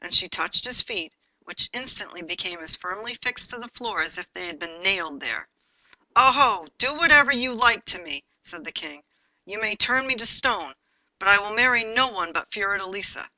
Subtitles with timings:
[0.00, 1.12] And she touched his feet,
[1.44, 5.20] which instantly became as firmly fixed to the floor as if they had been nailed
[5.20, 5.48] there.
[6.16, 6.66] 'Oh!
[6.78, 9.04] do whatever you like with me,' said the King;
[9.44, 10.74] 'you may turn me to stone,
[11.20, 13.30] but I will marry no one but Fiordelisa.